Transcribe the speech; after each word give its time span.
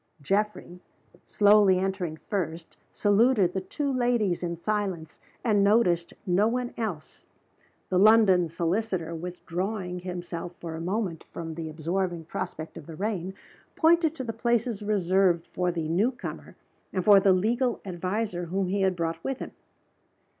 Geoffrey, 0.19 0.81
slowly 1.27 1.77
entering 1.77 2.17
first, 2.17 2.75
saluted 2.91 3.53
the 3.53 3.61
two 3.61 3.93
ladies 3.93 4.41
in 4.41 4.57
silence, 4.57 5.19
and 5.43 5.63
noticed 5.63 6.11
no 6.25 6.47
one 6.47 6.73
else. 6.75 7.27
The 7.89 7.99
London 7.99 8.49
solicitor, 8.49 9.13
withdrawing 9.13 9.99
himself 9.99 10.55
for 10.59 10.73
a 10.73 10.81
moment 10.81 11.25
from 11.31 11.53
the 11.53 11.69
absorbing 11.69 12.25
prospect 12.25 12.77
of 12.77 12.87
the 12.87 12.95
rain, 12.95 13.35
pointed 13.75 14.15
to 14.15 14.23
the 14.23 14.33
places 14.33 14.81
reserved 14.81 15.45
for 15.53 15.71
the 15.71 15.87
new 15.87 16.09
comer 16.11 16.55
and 16.91 17.05
for 17.05 17.19
the 17.19 17.31
legal 17.31 17.79
adviser 17.85 18.45
whom 18.45 18.69
he 18.69 18.81
had 18.81 18.95
brought 18.95 19.23
with 19.23 19.37
him. 19.37 19.51